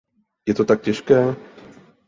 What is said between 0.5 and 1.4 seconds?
to tak těžké?